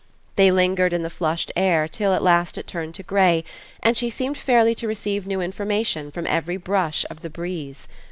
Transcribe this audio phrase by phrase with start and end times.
[0.35, 3.43] They lingered in the flushed air till at last it turned to grey
[3.83, 7.87] and she seemed fairly to receive new information from every brush of the breeze.